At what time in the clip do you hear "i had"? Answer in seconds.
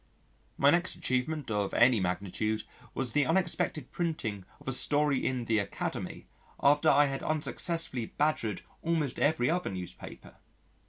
6.89-7.21